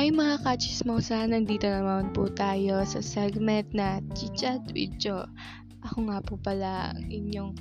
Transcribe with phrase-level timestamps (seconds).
[0.00, 5.28] Hi mga kachismosa, nandito naman po tayo sa segment na Chichat Video.
[5.84, 7.52] Ako nga po pala ang inyong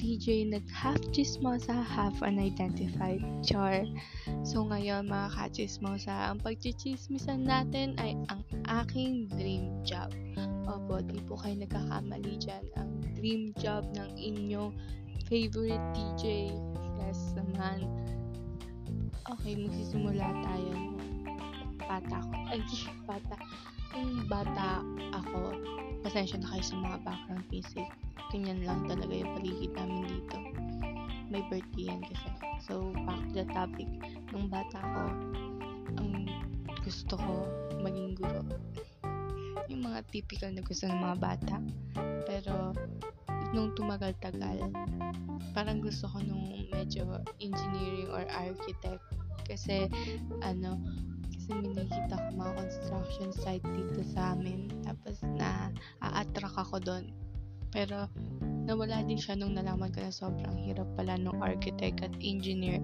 [0.00, 3.84] DJ na half chismosa, half unidentified char.
[4.40, 8.40] So ngayon mga kachismosa, ang pagchichismisan natin ay ang
[8.72, 10.08] aking dream job.
[10.64, 12.64] Opo, di po kayo nagkakamali dyan.
[12.80, 14.72] Ang dream job ng inyong
[15.28, 16.56] favorite DJ.
[17.04, 17.84] Yes naman.
[19.28, 20.92] Okay, magsisimula tayo
[21.92, 22.32] bata ako.
[22.48, 22.60] Ay,
[23.10, 23.34] bata.
[23.92, 24.80] Yung bata
[25.12, 25.40] ako,
[26.00, 27.88] pasensya na kayo sa mga background music.
[28.32, 30.36] Ganyan lang talaga yung paligid namin dito.
[31.28, 32.28] May birthday yan kasi.
[32.64, 33.88] So, back to the topic.
[34.32, 35.04] Nung bata ako,
[36.00, 36.28] ang
[36.80, 37.32] gusto ko
[37.84, 38.40] maging guro.
[39.70, 41.56] Yung mga typical na gusto ng mga bata.
[42.28, 42.76] Pero,
[43.56, 44.68] nung tumagal-tagal,
[45.56, 49.00] parang gusto ko nung medyo engineering or architect.
[49.48, 49.88] Kasi,
[50.44, 50.76] ano,
[51.42, 54.70] kasi may nakikita ko mga construction site dito sa amin.
[54.86, 57.10] Tapos na a-attract ako doon.
[57.74, 58.06] Pero
[58.62, 62.78] nawala din siya nung nalaman ko na sobrang hirap pala ng architect at engineer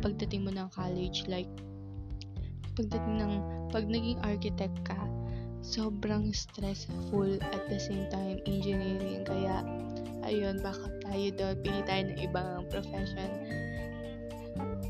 [0.00, 1.28] pagdating mo ng college.
[1.28, 1.52] Like,
[2.72, 3.32] pagdating ng,
[3.68, 4.96] pag naging architect ka,
[5.60, 9.28] sobrang stressful at the same time engineering.
[9.28, 9.60] Kaya,
[10.24, 13.28] ayun, baka tayo doon, pili tayo ng ibang profession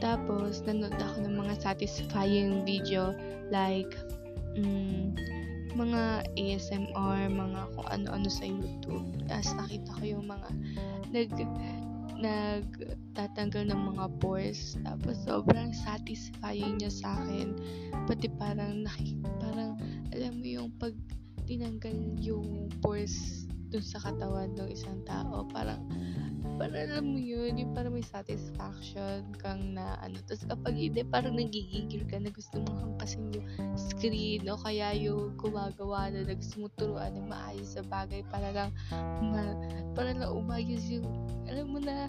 [0.00, 3.12] tapos, nanood ako ng mga satisfying video
[3.52, 3.92] like
[4.56, 5.14] mm,
[5.74, 9.06] mga ASMR, mga kung ano-ano sa YouTube.
[9.30, 10.48] Tapos nakita ko yung mga
[11.14, 11.30] nag
[12.20, 14.76] nagtatanggal ng mga pores.
[14.84, 17.56] Tapos sobrang satisfying niya sa akin.
[18.04, 18.84] Pati parang
[19.40, 19.78] parang
[20.12, 20.92] alam mo yung pag
[21.48, 25.80] tinanggal yung pores dun sa katawan ng isang tao, parang
[26.60, 30.20] parang alam mo yun, yung parang may satisfaction kang na ano.
[30.28, 33.46] Tapos kapag hindi, parang nagigigil ka na gusto mong hampasin yung
[33.76, 38.48] screen o kaya yung gumagawa na, na gusto mong turuan ng maayos sa bagay para
[38.52, 38.70] lang
[39.24, 39.56] ma,
[39.96, 41.06] para lang umayos yung,
[41.48, 42.08] alam mo na.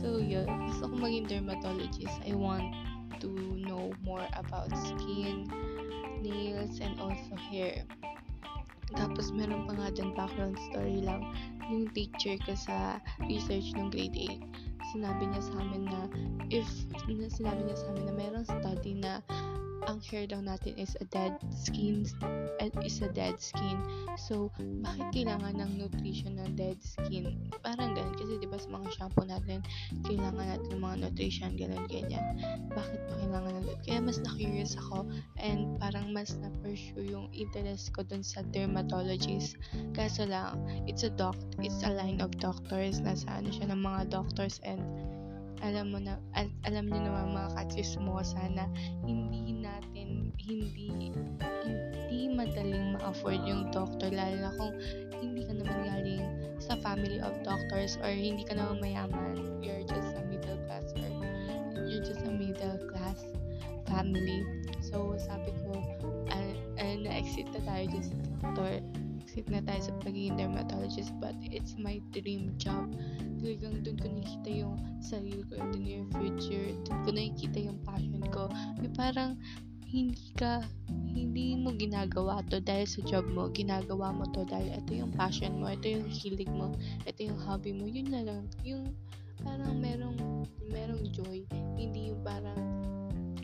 [0.00, 2.16] So yun, gusto ko maging dermatologist.
[2.24, 2.68] I want
[3.22, 5.48] to know more about skin,
[6.20, 7.84] nails, and also hair.
[8.94, 11.24] Tapos meron pa nga dyan background story lang
[11.70, 16.00] yung teacher ko sa research ng grade 8 sinabi niya sa amin na
[16.52, 16.68] if
[17.32, 18.42] sinabi niya sa amin na na
[20.14, 22.06] hair daw natin is a dead skin
[22.84, 23.80] is a dead skin.
[24.14, 24.52] So,
[24.84, 27.50] bakit kailangan ng nutrition ng dead skin?
[27.64, 28.14] Parang ganun.
[28.14, 29.64] Kasi di ba sa mga shampoo natin,
[30.04, 32.24] kailangan natin ng mga nutrition, ganun, ganyan.
[32.70, 35.08] Bakit pa kailangan ng Kaya mas na-curious ako
[35.40, 39.56] and parang mas na-pursue yung interest ko dun sa dermatologist.
[39.96, 43.00] Kaso lang, it's a doc, it's a line of doctors.
[43.00, 44.80] Nasa ano siya ng mga doctors and
[45.64, 48.68] alam mo na al- alam niyo naman mga katsismosa na
[49.08, 49.93] hindi natin
[50.44, 51.10] hindi
[51.64, 54.72] hindi madaling ma-afford yung doctor lalo na kung
[55.18, 56.24] hindi ka naman galing
[56.60, 61.10] sa family of doctors or hindi ka naman mayaman you're just a middle class or
[61.88, 63.24] you're just a middle class
[63.88, 64.44] family
[64.84, 65.80] so sabi ko
[66.28, 68.12] uh, uh, na-exit na tayo just
[68.44, 68.84] doctor
[69.34, 72.86] exit na tayo sa pagiging dermatologist but it's my dream job.
[73.42, 76.70] Talagang doon ko nakikita yung sarili ko in the near future.
[76.86, 78.46] Doon ko nakikita yung passion ko.
[78.78, 79.34] May parang
[79.94, 80.58] hindi ka
[81.14, 85.62] hindi mo ginagawa to dahil sa job mo, ginagawa mo to dahil ito yung passion
[85.62, 86.74] mo, ito yung hilig mo,
[87.06, 88.90] ito yung hobby mo, yun na lang, yung
[89.46, 90.18] parang merong
[90.66, 91.46] merong joy,
[91.78, 92.58] hindi yung parang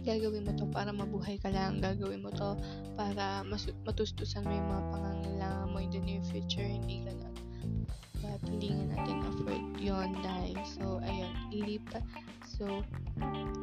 [0.02, 2.58] gagawin mo to para mabuhay ka lang, gagawin mo to
[2.98, 7.30] para mas- matustusan mo yung mga pangangailangan mo in the near future, hindi ganun.
[8.20, 10.58] But, hindi nga natin afford yon dahil.
[10.66, 12.04] So, ayun, ilipat.
[12.44, 12.84] So,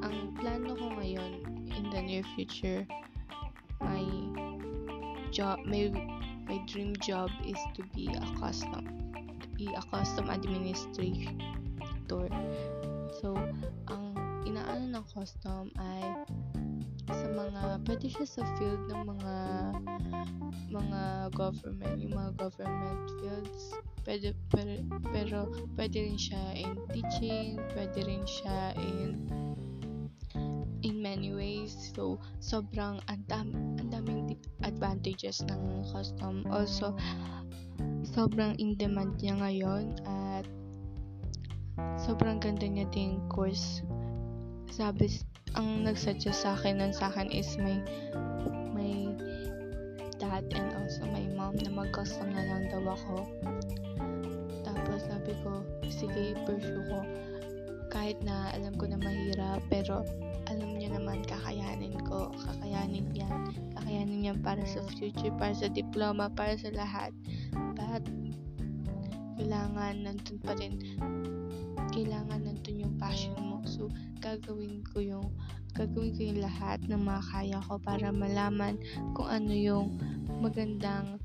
[0.02, 1.57] ang plano ko ngayon
[1.90, 2.86] the near future,
[3.82, 4.04] my
[5.32, 5.92] job, my,
[6.48, 8.88] my dream job is to be a custom,
[9.42, 11.32] to be a custom administrator.
[13.22, 13.36] So,
[13.88, 14.16] ang
[14.46, 16.04] inaano ng custom ay
[17.08, 19.36] sa mga pwede siya sa field ng mga
[20.68, 23.72] mga government yung mga government fields
[24.04, 24.84] pwede pero,
[25.16, 25.38] pero
[25.80, 29.24] pwede rin siya in teaching pwede rin siya in
[31.08, 33.24] many ways so sobrang ang
[33.88, 34.36] daming
[34.68, 36.92] advantages ng custom also
[38.04, 40.44] sobrang in demand niya ngayon at
[41.96, 43.80] sobrang ganda niya din course
[44.68, 45.08] sabi,
[45.56, 47.80] ang nagsuggest sa akin nun sa akin is may
[48.76, 49.10] may
[50.20, 53.26] dad and also my mom na mag-custom na lang daw ako.
[54.62, 57.00] Tapos sabi ko, sige, pursue ko.
[57.88, 60.04] Kahit na alam ko na mahirap, pero
[60.48, 66.32] alam niyo naman, kakayanin ko, kakayanin yan, kakayanin yan para sa future, para sa diploma,
[66.32, 67.12] para sa lahat.
[67.76, 68.08] But,
[69.36, 70.80] kailangan nandun pa rin,
[71.92, 73.60] kailangan nandun yung passion mo.
[73.68, 73.92] So,
[74.24, 75.28] gagawin ko yung,
[75.76, 78.80] gagawin ko yung lahat ng mga kaya ko para malaman
[79.14, 80.00] kung ano yung
[80.40, 81.20] magandang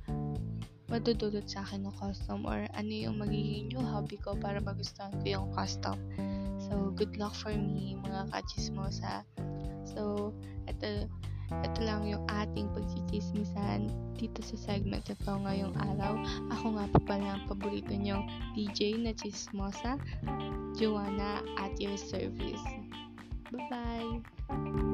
[0.92, 5.26] madudulot sa akin ng custom or ano yung magiging new hobby ko para magustuhan ko
[5.40, 5.96] yung custom.
[6.72, 9.28] So, good luck for me, mga kachismosa.
[9.84, 10.32] So,
[10.64, 11.04] ito,
[11.52, 16.16] ito lang yung ating pagchichismisan dito sa segment ito ngayong araw.
[16.48, 18.24] Ako nga po pala ang paborito nyong
[18.56, 20.00] DJ na chismosa,
[20.80, 22.64] Joanna at your service.
[23.52, 24.91] Bye-bye!